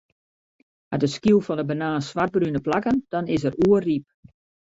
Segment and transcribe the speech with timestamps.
[0.95, 4.05] Hat de skyl fan 'e banaan swartbrune plakken, dan is er oerryp.